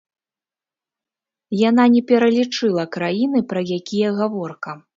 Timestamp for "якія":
3.79-4.09